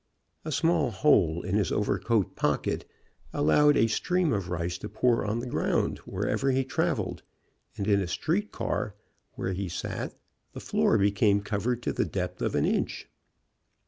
[0.43, 2.89] A small hole in his overcoat pocket
[3.33, 7.21] allowed a stream of rice to pour on the ground wherever he traveled,
[7.77, 8.95] and in a street car
[9.33, 10.15] where he sat
[10.53, 13.09] trie floor became covered to the depth of an inch.